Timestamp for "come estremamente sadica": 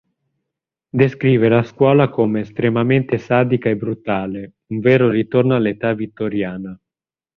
2.09-3.69